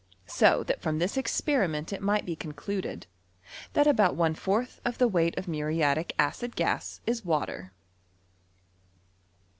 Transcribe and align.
So 0.25 0.63
that 0.63 0.81
from 0.81 0.97
this 0.97 1.15
experiment 1.15 1.93
it 1.93 2.01
migbt 2.01 2.25
be 2.25 2.35
concluded, 2.35 3.05
that 3.73 3.85
about 3.85 4.15
one 4.15 4.33
fourth 4.33 4.81
of 4.83 4.97
the 4.97 5.07
weight 5.07 5.37
of 5.37 5.47
muriatic 5.47 6.15
acid 6.17 6.55
gas 6.55 7.01
is 7.05 7.23
water. 7.23 7.71